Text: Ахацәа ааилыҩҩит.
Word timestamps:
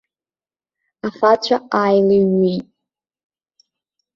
Ахацәа 1.07 1.57
ааилыҩҩит. 1.79 2.65